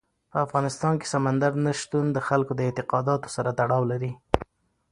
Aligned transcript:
په 0.31 0.37
افغانستان 0.45 0.93
کې 0.99 1.11
سمندر 1.13 1.51
نه 1.65 1.71
شتون 1.81 2.05
د 2.11 2.17
خلکو 2.27 2.51
د 2.55 2.61
اعتقاداتو 2.67 3.27
سره 3.35 3.49
تړاو 3.59 3.83
لري. 3.91 4.11